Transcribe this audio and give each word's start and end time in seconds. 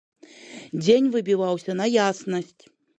Дзень 0.83 1.11
выбіваўся 1.17 1.71
на 1.85 1.91
яснасць. 2.03 2.63